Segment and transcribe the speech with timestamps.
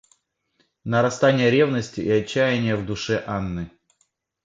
[0.83, 3.69] Нарастание ревности и отчаяния в душе Анны.